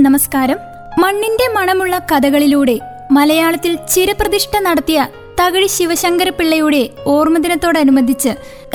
നമസ്കാരം. 0.00 0.58
മണ്ണിന്റെ 0.98 1.52
മണമുള്ള 1.52 1.98
കഥകളിലൂടെ 1.98 2.80
മലയാളത്തിൽ 3.10 3.76
ചിരപ്രതിഷ്ഠ 3.76 4.50
നടത്തിയ 4.58 5.06
തകഴി 5.40 5.66
ശിവശങ്കര 5.66 6.28
പിള്ളയുടെ 6.28 6.90
ഓർമ്മദിനത്തോടനുബന്ധിച്ച് 7.06 8.28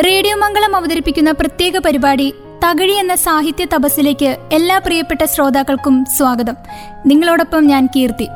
റേഡിയോ 0.06 0.36
മംഗളം 0.36 0.76
അവതരിപ്പിക്കുന്ന 0.76 1.32
പ്രത്യേക 1.32 1.78
പരിപാടി 1.78 2.34
തകഴി 2.66 2.92
എന്ന 2.92 3.16
സാഹിത്യ 3.16 3.66
തപസ്സിലേക്ക് 3.66 4.38
എല്ലാ 4.52 4.78
പ്രിയപ്പെട്ട 4.78 5.26
ശ്രോതാക്കൾക്കും 5.26 6.06
സ്വാഗതം. 6.18 6.58
നിങ്ങളോടൊപ്പം 7.06 7.68
ഞാൻ 7.68 7.86
കീർത്തി. 7.86 8.28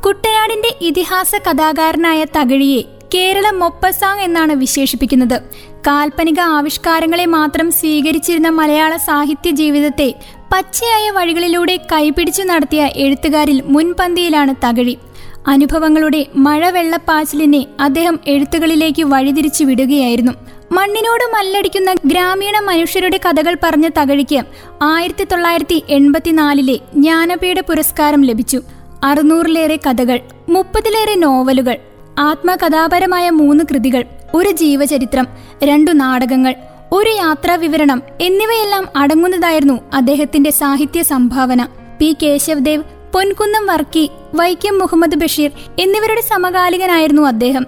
കുട്ടനാടിന്റെ 0.00 0.74
ഇതിഹാസ 0.80 1.32
കഥാകാരനായ 1.34 2.24
തകഴിയെ 2.24 2.97
കേരള 3.14 3.50
മൊപ്പസാങ് 3.50 4.20
എന്നാണ് 4.20 4.52
വിശേഷിപ്പിക്കുന്നത്. 4.52 5.42
കാൽപ്പനിക 5.86 6.40
ആവിഷ്കാരങ്ങളെ 6.40 7.26
മാത്രം 7.26 7.70
സ്വീകരിച്ചിരുന്ന 7.70 8.48
മലയാള 8.48 8.96
സാഹിത്യ 8.96 9.50
ജീവിതത്തെ 9.50 10.14
പച്ചയായ 10.52 11.10
വഴികളിലൂടെ 11.10 11.76
കൈപിടിച്ചു 11.92 12.42
നടത്തിയ 12.42 12.90
എഴുത്തുകാരിൽ 12.96 13.62
മുൻപന്തിയിലാണ് 13.64 14.54
തകഴി. 14.66 14.98
അനുഭവങ്ങളുടെ 15.46 16.26
മഴവെള്ളപ്പാച്ചിലിനെ 16.36 17.66
അദ്ദേഹം 17.80 18.18
എഴുത്തുകളിലേക്ക് 18.26 19.02
വഴിതിരിച്ചു 19.02 19.64
വിടുകയായിരുന്നു. 19.64 20.32
മണ്ണിനോട് 20.72 21.24
മല്ലടിക്കുന്ന 21.36 21.94
ഗ്രാമീണ 22.06 22.58
മനുഷ്യരുടെ 22.58 23.20
കഥകൾ 23.26 23.56
പറഞ്ഞ 23.62 23.88
തകഴിക്ക് 23.88 24.42
ആയിരത്തി 24.82 25.24
തൊള്ളായിരത്തി 25.24 25.82
എൺപത്തിനാലിലെ 25.88 26.76
ജ്ഞാനപീഠ 26.96 27.60
പുരസ്കാരം 27.60 28.22
ലഭിച്ചു. 28.22 28.62
അറുന്നൂറിലേറെ 29.04 29.78
കഥകൾ 29.86 30.20
മുപ്പതിലേറെ 30.48 31.14
നോവലുകൾ 31.14 31.76
ആത്മകഥാപരമായ 32.18 33.30
മൂന്ന് 33.30 33.64
കൃതികൾ 33.64 34.04
ഒരു 34.34 34.50
ജീവചരിത്രം 34.50 35.26
രണ്ടു 35.64 35.90
നാടകങ്ങൾ 35.90 36.54
ഒരു 36.92 37.10
യാത്രാ 37.10 37.54
വിവരണം 37.54 38.02
എന്നിവയെല്ലാം 38.20 38.88
അടങ്ങുന്നതായിരുന്നു 38.96 39.80
അദ്ദേഹത്തിന്റെ 39.94 40.50
സാഹിത്യ 40.50 41.02
സംഭാവന. 41.02 41.68
പി. 41.98 42.16
കേശവദേവ് 42.22 42.82
പൊൻകുന്നം 43.14 43.66
വർക്കി 43.66 44.10
വൈക്കം 44.34 44.78
മുഹമ്മദ് 44.78 45.14
ബഷീർ 45.14 45.50
എന്നിവരുടെ 45.78 46.20
സമകാലികനായിരുന്നു 46.20 47.22
അദ്ദേഹം. 47.22 47.66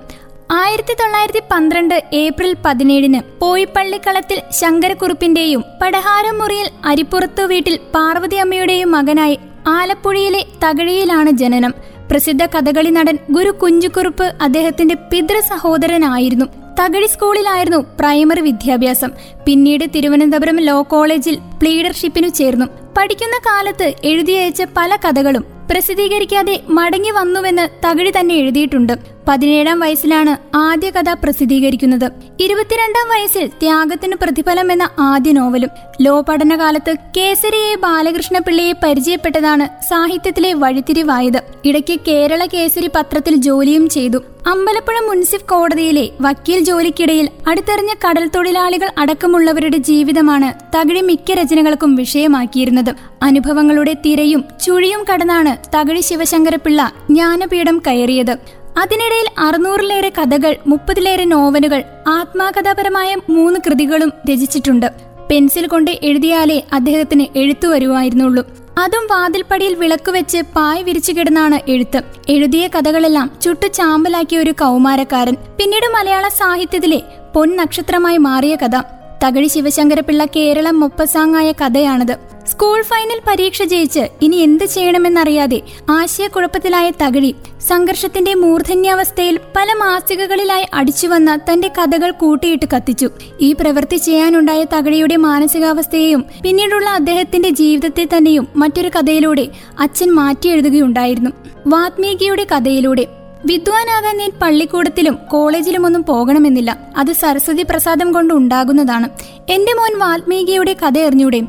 ആയിരത്തി 0.53 0.95
തൊള്ളായിരത്തി 0.95 1.43
പന്ത്രണ്ട് 1.51 2.03
ഏപ്രിൽ 2.13 2.57
പതിനേഴിന് 2.65 3.41
പോയിപ്പള്ളിക്കളത്തിൽ 3.41 4.43
ശങ്കരക്കുറുപ്പിന്റെയും 4.51 5.65
പടഹാരം 5.83 6.39
മുറിയിൽ 6.39 6.71
അരിപ്പുറത്തു 6.85 7.43
വീട്ടിൽ 7.43 7.81
പാർവതി 7.95 8.37
അമ്മയുടെയും 8.37 8.91
മകനായി 8.91 9.39
ആലപ്പുഴയിലെ 9.67 10.45
തകഴിയിലാണ് 10.65 11.31
ജനനം. 11.31 11.75
പ്രസിദ്ധ 12.11 12.45
കഥകളി 12.45 12.91
നടൻ 12.91 13.19
ഗുരു 13.31 13.51
കുഞ്ചുകുറുപ്പ് 13.51 14.33
അദ്ദേഹത്തിന്റെ 14.43 14.95
പിതൃ 14.95 15.41
സഹോദരനായിരുന്നു. 15.41 16.45
തകഴി 16.81 17.07
സ്കൂളിലായിരുന്നു 17.07 17.77
പ്രൈമറി 17.77 18.41
വിദ്യാഭ്യാസം. 18.41 19.11
പിന്നീട് 19.47 19.85
തിരുവനന്തപുരം 19.95 20.57
ലോ 20.57 20.83
കോളേജിൽ 20.83 21.39
പ്ലീഡർഷിപ്പിനു 21.63 22.29
ചേർന്നു. 22.29 22.67
പഠിക്കുന്ന 22.99 23.39
കാലത്ത് 23.39 23.95
എഴുതിയയച്ച 24.05 24.63
പല 24.77 24.97
കഥകളും 24.97 25.45
പ്രസിദ്ധീകരിക്കാതെ 25.71 26.61
മടങ്ങി 26.69 27.11
വന്നുവെന്ന് 27.11 27.69
തകഴി 27.87 28.13
തന്നെ 28.21 28.35
എഴുതിയിട്ടുണ്ട്. 28.35 28.93
പതിനേഴാം 29.29 29.81
വയസ്സിലാണ് 29.81 30.57
ആദ്യ 30.57 30.91
കഥ 30.91 31.11
പ്രസിദ്ധീകരിക്കുന്നത്. 31.13 32.07
ഇരുപത്തിരണ്ടാം 32.41 33.09
വയസ്സിൽ 33.09 33.47
ത്യാഗത്തിന് 33.47 34.17
പ്രതിഫലം 34.17 34.73
എന്ന 34.73 34.89
ആദ്യ 34.99 35.33
നോവലും. 35.33 35.69
ലോ 36.01 36.21
പഠനകാലത്ത് 36.21 36.95
കേസരിയെ 37.17 37.75
ബാലകൃഷ്ണ 37.75 38.39
പിള്ളയെ 38.39 38.73
പരിചയപ്പെട്ടതാണ് 38.73 39.67
സാഹിത്യത്തിലെ 39.89 40.53
വഴിത്തിരിവായത്. 40.53 41.41
ഇടയ്ക്ക് 41.65 42.01
കേരള 42.09 42.47
കേസരി 42.47 42.91
പത്രത്തിൽ 42.95 43.37
ജോലിയും 43.37 43.89
ചെയ്തു. 43.89 44.19
അമ്പലപ്പുഴ 44.47 45.01
മുൻസിഫ് 45.01 45.49
കോടതിയിലെ 45.49 46.11
വക്കീൽ 46.21 46.61
ജോലിക്കിടയിൽ 46.61 47.29
അടുത്തെറിഞ്ഞ 47.49 47.95
കടൽ 48.05 48.29
തൊഴിലാളികൾ 48.29 48.91
അടക്കമുള്ളവരുടെ 48.99 49.77
ജീവിതമാണ് 49.77 50.53
തകഴി 50.77 51.01
മിക്ക 51.01 51.33
രചനകൾക്കും 51.33 51.95
വിഷയമാക്കിയിരുന്നത്. 51.95 52.95
അനുഭവങ്ങളുടെ 53.23 53.97
തിരയും 54.07 54.45
ചുഴിയും 54.67 55.05
കടന്നാണ് 55.13 55.53
തകഴി 55.77 56.01
ശിവശങ്കരപിള്ള 56.01 56.93
ജ്ഞാനപീഠം 57.11 57.83
കയറിയത്. 57.87 58.60
അതിനിടയിൽ 58.79 59.27
അറുന്നൂറിലേറെ 59.39 60.13
കഥകൾ 60.19 60.57
മുപ്പതിലേറെ 60.67 61.25
നോവലുകൾ 61.25 61.83
ആത്മാകഥാപരമായ 62.09 63.17
മൂന്ന് 63.31 63.61
കൃതികളും 63.67 64.13
രചിച്ചിട്ടുണ്ട്. 64.31 64.87
പെൻസിൽ 65.31 65.67
കൊണ്ട് 65.67 65.99
എഴുതിയാലേ 66.03 66.63
അദ്ദേഹത്തിന് 66.73 67.27
എഴുത്തു 67.37 67.69
വരുമായിരുന്നുള്ളൂ 67.69 68.47
അതും 68.79 69.07
വാതിൽപ്പടിയിൽ 69.11 69.75
വിളക്ക് 69.75 70.11
വെച്ച് 70.11 70.39
പായ് 70.57 70.83
വിരിച്ചു 70.83 71.13
കിടന്നാണ് 71.13 71.71
എഴുത്ത്. 71.71 72.03
എഴുതിയ 72.29 72.69
കഥകളെല്ലാം 72.69 73.31
ചുട്ടു 73.43 73.67
ചാമ്പലാക്കിയ 73.67 74.39
ഒരു 74.39 74.51
കൗമാരക്കാരൻ. 74.51 75.37
പിന്നീട് 75.59 75.87
മലയാള 75.87 76.29
സാഹിത്യത്തിലെ 76.29 77.03
പൊൻ 77.35 77.57
നക്ഷത്രമായി 77.57 78.17
മാറിയ 78.17 78.57
കഥ. 78.57 78.83
തകഴി 79.25 79.47
ശിവശങ്കരപിള്ള 79.47 80.25
കേരളം 80.25 80.81
മൊപ്പസാങ്ങായ 80.81 81.53
കഥയാണത്. 81.53 82.40
സ്കൂൾ 82.51 82.83
ഫൈനൽ 82.83 83.21
പരീക്ഷ 83.29 83.63
ജയിച്ച് 83.63 84.09
ഇനി 84.23 84.37
എന്ത് 84.37 84.65
ചെയ്യണമെന്നറിയാതെ 84.65 85.61
ആശയക്കുഴപ്പത്തിലായ 85.91 86.91
തകഴി 86.91 87.35
സംഘർഷത്തിന്റെ 87.69 88.35
മൂർധന്യാവസ്ഥയിൽ 88.35 89.41
പല 89.57 89.69
മാസികകളിലായി 89.73 90.67
അടിച്ചുവന്ന 90.75 91.37
തന്റെ 91.37 91.69
കഥകൾ 91.69 92.11
കൂട്ടിയിട്ട് 92.11 92.67
കത്തിച്ചു. 92.77 93.09
ഈ 93.41 93.53
പ്രവൃത്തി 93.53 93.97
ചെയ്യാനുണ്ടായ 93.97 94.65
തകഴിയുടെ 94.65 95.17
മാനസികാവസ്ഥയെയും 95.17 96.25
പിന്നീടുള്ള 96.45 96.89
അദ്ദേഹത്തിന്റെ 96.91 97.49
ജീവിതത്തെ 97.49 98.09
തന്നെയും 98.17 98.49
മറ്റൊരു 98.57 98.89
കഥയിലൂടെ 98.89 99.49
അച്ഛൻ 99.81 100.11
മാറ്റിയെഴുതുകയുണ്ടായിരുന്നു. 100.11 101.31
വാത്മീകിയുടെ 101.67 102.47
കഥയിലൂടെ 102.53 103.07
വിദ്വാനാകാൻ 103.47 104.17
ഞാൻ 104.19 104.31
പള്ളിക്കൂടത്തിലും 104.43 105.19
കോളേജിലുമൊന്നും 105.33 106.05
പോകണമെന്നില്ല. 106.05 106.71
അത് 106.97 107.13
സരസ്വതി 107.13 107.63
പ്രസാദം 107.63 108.13
കൊണ്ട് 108.13 108.35
ഉണ്ടാകുന്നതാണ്. 108.35 109.09
എന്റെ 109.51 109.73
മോൻ 109.73 109.99
വാൽമീകിയുടെ 109.99 110.73
കഥ 110.73 110.99
എറിഞ്ഞൂടെ 110.99 111.41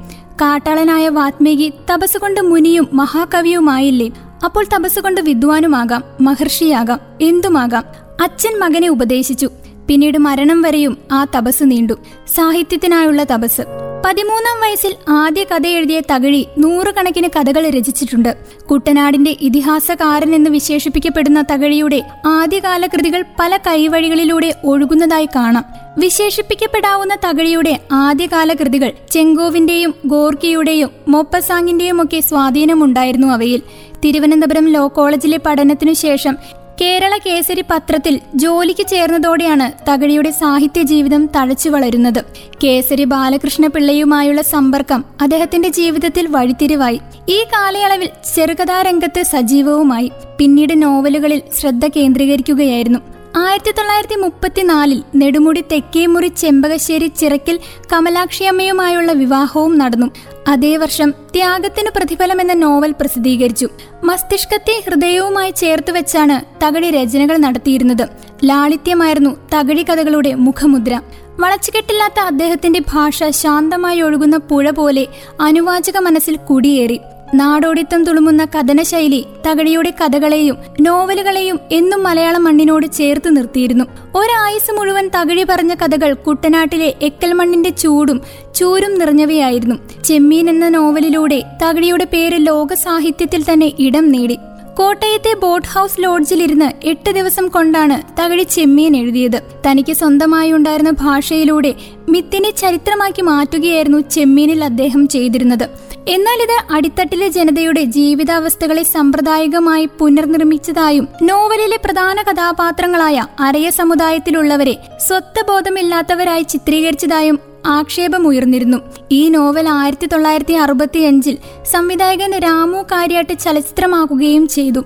കാട്ടാളനായ 0.42 1.10
വാത്മീകി 1.10 1.74
തപസ്സുകൊണ്ട് 1.94 2.42
മുനിയും 2.42 2.88
മഹാകവിയുമായില്ലേ? 2.94 4.12
അപ്പോൾ 4.46 4.66
തപസ്സുകൊണ്ട് 4.66 5.22
വിദ്വാനുമാകാം 5.22 6.04
മഹർഷിയാകാം 6.22 7.00
എന്തുമാകാം? 7.22 7.84
അച്ഛൻ 8.22 8.60
മകനെ 8.60 8.90
ഉപദേശിച്ചു. 8.90 9.50
പിന്നീട് 9.90 10.18
മരണം 10.18 10.62
വരെയും 10.62 10.98
ആ 11.12 11.26
തപസ് 11.36 11.64
നീണ്ടു. 11.64 11.94
സാഹിത്യത്തിനായുള്ള 12.36 13.24
തപസ് 13.24 13.62
പതിമൂന്നാം 14.06 14.62
വയസ്സിൽ 14.62 14.96
ആദ്യ 15.10 15.44
കഥ 15.44 15.68
എഴുതിയ 15.68 16.00
തകഴി 16.00 16.48
നൂറുകണക്കിന് 16.58 17.28
കഥകൾ 17.28 17.70
രചിച്ചിട്ടുണ്ട്. 17.70 18.38
കുട്ടനാടിന്റെ 18.72 19.36
ഇതിഹാസകാരൻ 19.42 20.36
എന്ന് 20.36 20.50
വിശേഷിപ്പിക്കപ്പെടുന്ന 20.50 21.42
തകഴിയുടെ 21.42 22.04
ആദ്യകാല 22.28 22.88
കൃതികൾ 22.88 23.24
പല 23.40 23.58
കൈവഴികളിലൂടെ 23.58 24.56
ഒഴുകുന്നതായി 24.66 25.26
കാണാം. 25.26 25.66
വിശേഷിപ്പിക്കപ്പെടാവുന്ന 25.98 27.16
തകഴിയുടെ 27.16 27.80
ആദ്യകാല 27.92 28.54
കൃതികൾ 28.54 28.92
ചെങ്കോവിന്റെയും 29.12 29.94
ഗോർക്കിയുടെയും 30.06 30.90
മൊപ്പസാങ്ങിന്റെയും 31.08 32.02
ഒക്കെ 32.02 32.20
സ്വാധീനമുണ്ടായിരുന്നു 32.20 33.28
അവയിൽ. 33.28 33.62
തിരുവനന്തപുരം 34.06 34.68
ലോ 34.68 34.88
കോളേജിലെ 34.88 35.40
പഠനത്തിനു 35.46 35.94
ശേഷം 35.94 36.38
കേരള 36.82 37.18
കേസരി 37.26 37.64
പത്രത്തിൽ 37.72 38.20
ജോലിക്ക് 38.36 38.88
ചേർന്നതോടെയാണ് 38.88 39.72
തകഴിയുടെ 39.90 40.32
സാഹിത്യ 40.32 40.82
ജീവിതം 40.82 41.26
തഴച്ചു 41.26 41.70
വളരുന്നത്. 41.70 42.26
കേസരി 42.64 43.04
ബാലകൃഷ്ണ 43.04 43.68
പിള്ളയുമായുള്ള 43.68 44.42
സമ്പർക്കം 44.42 45.06
അദ്ദേഹത്തിന്റെ 45.22 45.70
ജീവിതത്തിൽ 45.70 46.28
വഴിത്തിരിവായി. 46.28 47.02
ഈ 47.30 47.44
കാലയളവിൽ 47.44 48.10
ചെറുകഥാരംഗത്ത് 48.36 49.24
സജീവവുമായി. 49.24 50.12
പിന്നീട് 50.38 50.84
നോവലുകളിൽ 50.84 51.42
ശ്രദ്ധ 51.60 51.88
കേന്ദ്രീകരിക്കുകയായിരുന്നു. 51.88 53.00
ആയിരത്തി 53.38 53.72
തൊള്ളായിരത്തി 53.72 54.16
മുപ്പത്തിനാലിൽ 54.16 55.04
നെടുമുടി 55.16 55.64
തെക്കേമുറി 55.72 56.28
ചെമ്പകശ്ശേരി 56.28 57.08
ചിറക്കിൽ 57.08 57.60
കമലാക്ഷിയമ്മയുമായുള്ള 57.94 59.12
വിവാഹവും 59.12 59.78
നടന്നു. 59.78 60.08
അതേ 60.48 60.78
വർഷം 60.78 61.12
ത്യാഗത്തിന് 61.12 61.90
പ്രതിഫലം 61.96 62.42
എന്ന 62.42 62.54
നോവൽ 62.54 62.92
പ്രസിദ്ധീകരിച്ചു. 62.92 63.68
മസ്തിഷ്കത്തെ 64.04 64.84
ഹൃദയവുമായി 64.88 65.52
ചേർത്ത് 65.52 65.92
വെച്ചാണ് 65.92 66.66
തകഴി 66.66 66.92
രചനകൾ 66.92 67.38
നടത്തിയിരുന്നത്. 67.38 68.08
ലാളിത്യമായിരുന്നു 68.46 69.38
തകഴി 69.56 69.84
കഥകളുടെ 69.84 70.34
മുഖമുദ്ര. 70.34 71.02
വളച്ചുകെട്ടില്ലാത്ത 71.40 72.20
അദ്ദേഹത്തിന്റെ 72.20 72.80
ഭാഷ 72.80 73.24
ശാന്തമായി 73.24 74.02
ഒഴുകുന്ന 74.02 74.38
പുഴ 74.38 74.70
പോലെ 74.70 75.08
അനുവാചക 75.42 75.98
മനസ്സിൽ 75.98 76.36
കുടിയേറി. 76.36 77.00
നാടോടിത്തം 77.34 78.04
തുളുമുന്ന 78.04 78.46
കഥനശൈലി 78.46 79.26
തകഴിയുടെ 79.48 79.90
കഥകളെയും 79.90 80.58
നോവലുകളെയും 80.82 81.60
എന്നും 81.72 82.04
മലയാള 82.04 82.38
മണ്ണിനോട് 82.38 82.88
ചേർത്ത് 82.92 83.38
നിർത്തിയിരുന്നു. 83.38 83.86
ഒരായുസ് 84.16 84.72
മുഴുവൻ 84.72 85.08
തകഴി 85.08 85.44
പറഞ്ഞ 85.44 85.74
കഥകൾ 85.74 86.14
കുട്ടനാട്ടിലെ 86.14 86.94
എക്കൽ 87.02 87.34
മണ്ണിന്റെ 87.34 87.70
ചൂടും 87.70 88.22
ചൂരും 88.56 88.96
നിറഞ്ഞവയായിരുന്നു. 88.96 89.76
ചെമ്മീൻ 90.04 90.50
എന്ന 90.50 90.70
നോവലിലൂടെ 90.70 91.44
തകഴിയുടെ 91.64 92.04
പേര് 92.04 92.48
ലോക 92.48 92.74
സാഹിത്യത്തിൽ 92.74 93.44
തന്നെ 93.44 93.72
ഇടം 93.80 94.12
നേടി. 94.12 94.38
കോട്ടയത്തെ 94.78 95.34
ബോട്ട് 95.34 95.68
ഹൗസ് 95.68 96.04
ലോഡ്ജിലിരുന്ന് 96.04 96.86
എട്ട് 96.86 97.12
ദിവസം 97.12 97.48
കൊണ്ടാണ് 97.48 98.22
തകഴി 98.22 98.44
ചെമ്മീൻ 98.44 98.98
എഴുതിയത്. 98.98 99.42
തനിക്ക് 99.68 99.94
സ്വന്തമായി 99.94 100.52
ഉണ്ടായിരുന്ന 100.52 100.90
ഭാഷയിലൂടെ 100.90 101.76
മിത്തിനെ 102.10 102.52
ചരിത്രമാക്കി 102.52 103.22
മാറ്റുകയായിരുന്നു 103.22 103.98
ചെമ്മീനിൽ 103.98 104.64
അദ്ദേഹം 104.64 105.08
ചെയ്തിരുന്നത്. 105.08 105.70
എന്നാൽ 106.08 106.42
ഇത് 106.42 106.74
അടിത്തട്ടിലെ 106.74 107.28
ജനതയുടെ 107.28 107.82
ജീവിതാവസ്ഥകളെ 107.82 108.84
സമ്പ്രദായികമായി 108.84 109.86
പുനർനിർമ്മിച്ചതായും 110.00 111.08
നോവലിലെ 111.24 111.78
പ്രധാന 111.78 112.22
കഥാപാത്രങ്ങളായ 112.22 113.26
അരയ 113.40 113.70
സമുദായത്തിലുള്ളവരെ 113.70 114.78
സ്വത്ത് 115.08 115.46
ബോധമില്ലാത്തവരായി 115.48 116.44
ചിത്രീകരിച്ചതായും 116.44 117.51
ആക്ഷേപമുയർന്നിരുന്നു. 117.66 118.78
ഈ 119.12 119.30
നോവൽ 119.30 119.70
ആയിരത്തി 119.70 120.08
തൊള്ളായിരത്തി 120.08 120.54
അറുപത്തിയഞ്ചിൽ 120.54 121.38
സംവിധായകൻ 121.72 122.40
രാമു 122.40 122.82
കാര്യാട്ട് 122.82 123.40
ചലച്ചിത്രമാക്കുകയും 123.40 124.48
ചെയ്തു. 124.48 124.80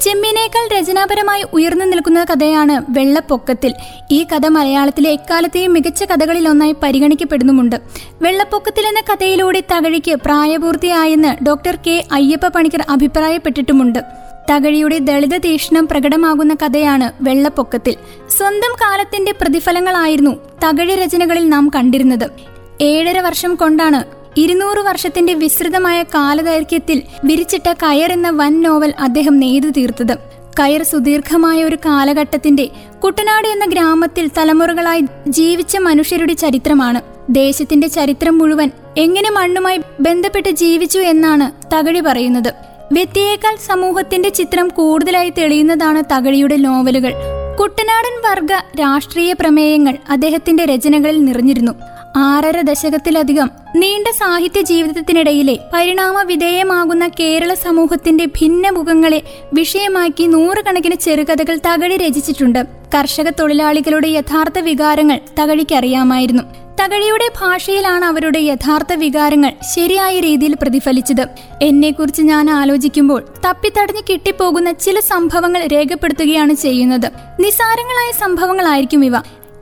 ചെമ്മീനേക്കാൾ 0.00 0.78
രചനാപരമായി 0.78 1.44
ഉയർന്നു 1.52 1.84
നിൽക്കുന്ന 1.84 2.24
കഥയാണ് 2.24 2.82
വെള്ളപ്പൊക്കത്തിൽ. 2.88 3.74
ഈ 4.10 4.24
കഥ 4.24 4.46
മലയാളത്തിലെ 4.46 5.10
എക്കാലത്തെയും 5.10 5.72
മികച്ച 5.72 6.04
കഥകളിലൊന്നായി 6.04 6.74
പരിഗണിക്കപ്പെടുന്നുമുണ്ട്. 6.82 7.76
വെള്ളപ്പൊക്കത്തിൽ 8.22 8.86
എന്ന 8.86 9.00
കഥയിലൂടെ 9.00 9.60
തകഴിക്ക് 9.60 10.14
പ്രായപൂർത്തിയായെന്ന് 10.14 11.44
ഡോക്ടർ 11.44 11.78
കെ 11.86 12.04
അയ്യപ്പ 12.12 12.48
പണിക്കർ 12.48 12.84
അഭിപ്രായപ്പെട്ടിട്ടുമുണ്ട്. 12.90 13.98
തകഴിയുടെ 14.50 14.98
ദളിത 14.98 15.36
തീക്ഷണം 15.36 15.88
പ്രകടമാകുന്ന 15.88 16.54
കഥയാണ് 16.54 17.12
വെള്ളപ്പൊക്കത്തിൽ. 17.20 17.96
സ്വന്തം 18.30 18.72
കാലത്തിന്റെ 18.74 19.32
പ്രതിഫലങ്ങളായിരുന്നു 19.32 20.30
തകഴി 20.64 20.94
രചനകളിൽ 20.94 21.48
നാം 21.48 21.70
കണ്ടിരുന്നത്. 21.74 22.30
ഏഴര 22.80 23.20
വർഷം 23.20 23.54
കൊണ്ടാണ് 23.54 24.04
ഇരുന്നൂറ് 24.40 24.78
വർഷത്തിന്റെ 24.78 25.34
വിസ്തൃതമായ 25.34 26.02
കാലദൈർഘ്യത്തിൽ 26.02 27.02
വിരിച്ചിട്ട 27.24 27.72
കയർ 27.72 28.12
എന്ന 28.12 28.30
വൻ 28.30 28.60
നോവൽ 28.60 28.94
അദ്ദേഹം 28.98 29.40
നെയ്തു 29.40 29.68
തീർത്തത്. 29.68 30.14
കയർ 30.60 30.82
സുദീർഘമായ 30.82 31.64
ഒരു 31.64 31.76
കാലഘട്ടത്തിന്റെ 31.76 32.70
കുട്ടനാട് 33.04 33.48
എന്ന 33.48 33.64
ഗ്രാമത്തിൽ 33.64 34.30
തലമുറകളായി 34.38 35.02
ജീവിച്ച 35.28 35.76
മനുഷ്യരുടെ 35.76 36.32
ചരിത്രമാണ്. 36.32 37.00
ദേശത്തിന്റെ 37.30 37.88
ചരിത്രം 37.88 38.38
മുഴുവൻ 38.38 38.70
എങ്ങനെ 38.96 39.30
മണ്ണുമായി 39.30 39.80
ബന്ധപ്പെട്ട് 40.00 40.48
ജീവിച്ചു 40.48 40.98
എന്നാണ് 40.98 41.74
തകഴി 41.74 42.00
പറയുന്നത്. 42.00 42.71
വ്യക്തിയേക്കാൾ 42.92 43.56
സമൂഹത്തിന്റെ 43.56 44.28
ചിത്രം 44.28 44.68
കൂടുതലായി 44.68 45.30
തെളിയുന്നതാണ് 45.30 46.02
തകഴിയുടെ 46.12 46.56
നോവലുകൾ. 46.56 47.12
കുട്ടനാടൻ 47.60 48.14
വർഗ 48.26 48.52
രാഷ്ട്രീയ 48.80 49.32
പ്രമേയങ്ങൾ 49.32 49.96
അദ്ദേഹത്തിന്റെ 50.10 50.64
രചനകളിൽ 50.64 51.24
നിറഞ്ഞിരുന്നു. 51.24 51.72
ആറര 52.16 52.60
ദശകത്തിലധികം 52.60 53.50
നീണ്ട 53.76 54.08
സാഹിത്യ 54.08 54.62
ജീവിതത്തിനിടയിലെ 54.62 55.58
പരിണാമ 55.74 56.22
വിധേയമാകുന്ന 56.22 57.08
കേരള 57.20 57.54
സമൂഹത്തിന്റെ 57.54 58.24
ഭിന്ന 58.24 58.70
മുഖങ്ങളെ 58.70 59.22
വിഷയമാക്കി 59.52 60.26
നൂറുകണക്കിന് 60.26 60.94
ചെറുകഥകൾ 60.94 61.58
തകഴി 61.66 61.96
രചിച്ചിട്ടുണ്ട്. 61.96 62.58
കർഷക 62.94 63.28
തൊഴിലാളികളുടെ 63.30 64.08
യഥാർത്ഥ 64.08 64.58
വികാരങ്ങൾ 64.58 65.20
തകഴിക്കറിയാമായിരുന്നു. 65.40 66.61
തകഴിയുടെ 66.80 67.30
ഭാഷയിലാണ് 67.40 68.04
അവരുടെ 68.04 68.38
യഥാർത്ഥ 68.38 68.92
വികാരങ്ങൾ 68.92 69.52
ശരിയായ 69.74 70.20
രീതിയിൽ 70.20 70.56
പ്രതിഫലിച്ചത്. 70.62 71.26
എന്നെക്കുറിച്ച് 71.62 72.22
ഞാൻ 72.22 72.50
ആലോചിക്കുമ്പോൾ 72.50 73.22
തപ്പിത്തടഞ്ഞ് 73.46 74.02
കിട്ടിപ്പോകുന്ന 74.10 74.72
ചില 74.72 75.00
സംഭവങ്ങൾ 75.00 75.66
രേഖപ്പെടുത്തുകയാണ് 75.66 76.54
ചെയ്യുന്നത്. 76.54 77.10
നിസാരങ്ങളായ 77.40 78.12
സംഭവങ്ങളായിരിക്കും 78.20 79.04
ഇവ. 79.04 79.12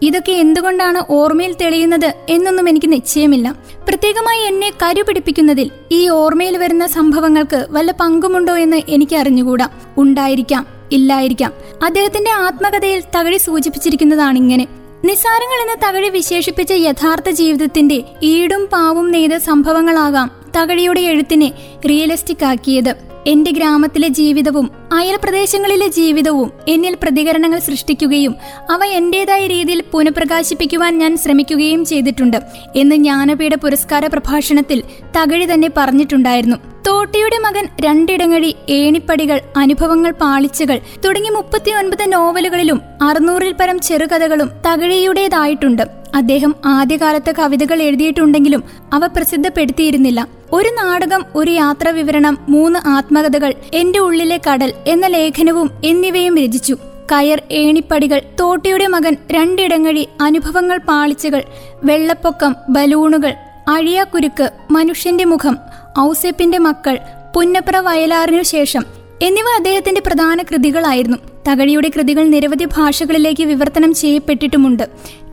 ഇതൊക്കെ 0.03 0.33
എന്തുകൊണ്ടാണ് 0.33 1.13
ഓർമ്മയിൽ 1.13 1.57
തെളിയുന്നത് 1.61 2.15
എന്നൊന്നും 2.29 2.69
എനിക്ക് 2.69 2.93
നിശ്ചയമില്ല. 2.93 3.55
പ്രത്യേകമായി 3.89 4.41
എന്നെ 4.41 4.73
കരുപിടിപ്പിക്കുന്നതിൽ 4.83 5.71
ഈ 5.93 6.09
ഓർമ്മയിൽ 6.09 6.57
വരുന്ന 6.57 6.87
സംഭവങ്ങൾക്ക് 6.87 7.67
വല്ല 7.71 7.93
പങ്കുമുണ്ടോ 7.93 8.57
എന്ന് 8.57 8.83
എനിക്ക് 8.89 9.17
അറിഞ്ഞുകൂടാ. 9.17 9.69
ഉണ്ടായിരിക്കാം 9.99 10.67
ഇല്ലായിരിക്കാം. 10.93 11.53
അദ്ദേഹത്തിന്റെ 11.85 12.31
ആത്മകഥയിൽ 12.31 13.03
തകഴി 13.19 13.37
സൂചിപ്പിച്ചിരിക്കുന്നതാണ് 13.37 14.37
ഇങ്ങനെ. 14.39 14.67
നിസാരങ്ങൾ 15.05 15.59
എന്ന 15.63 15.75
തകഴി 15.85 16.09
വിശേഷിപ്പിച്ച 16.09 16.73
യഥാർത്ഥ 16.73 17.31
ജീവിതത്തിന്റെ 17.31 18.05
ഈടും 18.23 18.69
പാവും 18.73 19.11
നെയ്ത 19.11 19.37
സംഭവങ്ങളാകാം 19.37 20.31
തകഴിയുടെ 20.57 21.01
എഴുത്തിനെ 21.01 21.53
റിയലിസ്റ്റിക് 21.89 22.45
ആക്കിയത്. 22.45 22.93
എന്റെ 23.27 23.51
ഗ്രാമത്തിലെ 23.51 24.09
ജീവിതവും 24.09 24.71
അയൽ 24.93 25.17
പ്രദേശങ്ങളിലെ 25.25 25.87
ജീവിതവും 25.87 26.53
എന്നിൽ 26.69 26.95
പ്രതികരണങ്ങൾ 27.03 27.59
സൃഷ്ടിക്കുകയും 27.59 28.35
അവ 28.71 28.85
എന്റേതായ 28.85 29.47
രീതിയിൽ 29.47 29.83
പുനഃപ്രകാശിപ്പിക്കുവാൻ 29.93 30.99
ഞാൻ 30.99 31.17
ശ്രമിക്കുകയും 31.17 31.85
ചെയ്തിട്ടുണ്ട് 31.85 32.39
എന്ന് 32.77 32.97
ജ്ഞാനപീഠ 32.97 33.55
പുരസ്കാര 33.55 34.07
പ്രഭാഷണത്തിൽ 34.07 34.83
തകഴി 35.19 35.55
തന്നെ 35.55 35.71
പറഞ്ഞിട്ടുണ്ടായിരുന്നു. 35.77 36.70
തോട്ടിയുടെ 36.87 37.39
മകൻ 37.39 37.69
രണ്ടിടങ്ങഴി 37.81 38.55
ഏണിപ്പടികൾ 38.69 39.41
അനുഭവങ്ങൾ 39.57 40.11
പാളിച്ചകൾ 40.11 40.79
തുടങ്ങി 41.05 41.31
മുപ്പത്തിയൊൻപത് 41.31 42.13
നോവലുകളിലും 42.13 42.81
അറുന്നൂറിൽ 43.03 43.53
പരം 43.53 43.79
ചെറുകഥകളും 43.79 44.51
തകഴിയുടേതായിട്ടുണ്ട്. 44.67 45.83
അദ്ദേഹം 46.15 46.55
ആദ്യകാലത്ത് 46.67 47.33
കവിതകൾ 47.39 47.83
എഴുതിയിട്ടുണ്ടെങ്കിലും 47.83 48.65
അവ 48.93 49.07
പ്രസിദ്ധപ്പെടുത്തിയിരുന്നില്ല. 49.07 50.27
ഒരു 50.53 50.69
നാടകം 50.69 51.25
ഒരു 51.35 51.51
യാത്രാ 51.51 51.91
വിവരണം 51.91 52.39
മൂന്ന് 52.49 52.89
ആത്മകഥകൾ 52.89 53.55
എന്റെ 53.75 53.99
ഉള്ളിലെ 53.99 54.41
കടൽ 54.49 54.73
എന്ന 54.87 55.07
ലേഖനവും 55.07 55.71
എന്നിവയും 55.85 56.39
രചിച്ചു. 56.39 56.77
കയർ 57.13 57.43
ഏണിപ്പടികൾ 57.51 58.21
തോട്ടിയുടെ 58.41 58.87
മകൻ 58.87 59.17
രണ്ടിടങ്ങഴി 59.31 60.09
അനുഭവങ്ങൾ 60.21 60.79
പാളിച്ചകൾ 60.89 61.43
വെള്ളപ്പൊക്കം 61.85 62.55
ബലൂണുകൾ 62.69 63.33
അഴിയാക്കുരുക്ക് 63.69 64.51
മനുഷ്യന്റെ 64.71 65.25
മുഖം 65.25 65.70
ഔസേപ്പിന്റെ 65.99 66.59
മക്കൾ 66.59 66.99
പുന്നപ്ര 67.35 67.77
വയലാറിനു 67.77 68.43
ശേഷം 68.43 68.85
എന്നിവ 69.23 69.45
അദ്ദേഹത്തിന്റെ 69.57 70.01
പ്രധാന 70.01 70.43
കൃതികളായിരുന്നു. 70.43 71.17
തകഴിയുടെ 71.49 71.89
കൃതികൾ 71.89 72.25
നിരവധി 72.25 72.65
ഭാഷകളിലേക്ക് 72.65 73.43
വിവർത്തനം 73.43 73.95
ചെയ്യപ്പെട്ടിട്ടുമുണ്ട്. 73.95 74.83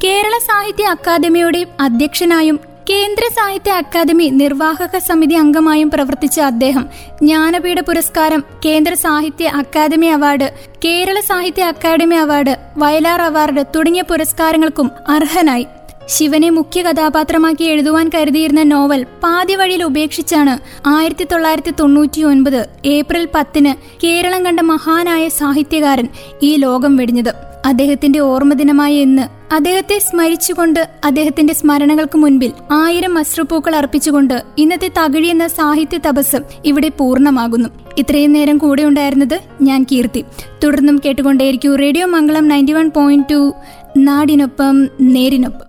കേരള 0.04 0.38
സാഹിത്യ 0.38 0.84
അക്കാദമിയുടെ 0.84 1.68
അധ്യക്ഷനായും 1.80 2.60
കേന്ദ്ര 2.90 3.24
സാഹിത്യ 3.36 3.72
അക്കാദമി 3.72 4.30
നിർവാഹക 4.30 4.98
സമിതി 4.98 5.34
അംഗമായും 5.34 5.92
പ്രവർത്തിച്ച 5.92 6.40
അദ്ദേഹം 6.40 6.90
ജ്ഞാനപീഠ 7.22 7.80
പുരസ്കാരം 7.80 8.44
കേന്ദ്ര 8.66 8.94
സാഹിത്യ 8.94 9.48
അക്കാദമി 9.48 10.06
അവാർഡ് 10.06 10.52
കേരള 10.86 11.20
സാഹിത്യ 11.20 11.64
അക്കാദമി 11.64 12.16
അവാർഡ് 12.16 12.56
വയലാർ 12.78 13.22
അവാർഡ് 13.22 13.66
തുടങ്ങിയ 13.76 14.02
പുരസ്കാരങ്ങൾക്കും 14.02 14.92
അർഹനായി. 15.08 15.68
ശിവനെ 16.08 16.50
മുഖ്യ 16.50 16.82
കഥാപാത്രമാക്കി 16.82 17.64
എഴുതുവാൻ 17.64 18.10
കരുതിയിരുന്ന 18.16 18.64
നോവൽ 18.64 19.04
പാതി 19.24 19.56
വഴിയിൽ 19.56 19.84
ഉപേക്ഷിച്ചാണ് 19.84 20.54
ആയിരത്തി 20.88 21.26
തൊള്ളായിരത്തി 21.32 21.74
തൊണ്ണൂറ്റി 21.80 22.22
ഒൻപത് 22.22 22.62
ഏപ്രിൽ 22.86 23.28
പത്തിന് 23.36 23.74
കേരളം 24.04 24.46
കണ്ട 24.46 24.60
മഹാനായ 24.60 25.28
സാഹിത്യകാരൻ 25.28 26.08
ഈ 26.44 26.56
ലോകം 26.56 26.96
വെടിഞ്ഞത്. 26.98 27.34
അദ്ദേഹത്തിന്റെ 27.66 28.20
ഓർമ്മ 28.20 28.36
ഓർമ്മദിനമായ 28.38 28.94
ഇന്ന് 28.94 29.54
അദ്ദേഹത്തെ 29.54 30.00
സ്മരിച്ചുകൊണ്ട് 30.00 30.80
അദ്ദേഹത്തിന്റെ 31.04 31.54
സ്മരണകൾക്ക് 31.54 32.18
മുൻപിൽ 32.18 32.52
ആയിരം 32.72 33.18
അശ്രുപൂക്കൾ 33.18 33.76
അർപ്പിച്ചുകൊണ്ട് 33.76 34.44
ഇന്നത്തെ 34.58 34.90
തകഴി 34.98 35.28
എന്ന 35.28 35.48
സാഹിത്യ 35.48 35.98
തപസ് 35.98 36.40
ഇവിടെ 36.66 36.90
പൂർണമാകുന്നു. 37.00 37.70
ഇത്രയും 37.98 38.34
നേരം 38.34 38.58
കൂടെ 38.58 38.84
ഉണ്ടായിരുന്നത് 38.84 39.40
ഞാൻ 39.62 39.86
കീർത്തി. 39.92 40.24
തുടർന്നും 40.64 41.02
കേട്ടുകൊണ്ടേയിരിക്കൂ 41.06 41.76
radio 41.76 42.08
Mangalam 42.08 42.48
ninety 42.48 42.72
one 42.72 42.92
point 42.96 43.30
two. 43.32 43.54
നാടിനൊപ്പം 43.98 44.88
നേരിനൊപ്പം. 45.02 45.66